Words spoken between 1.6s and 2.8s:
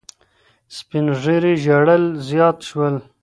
ژړل زیات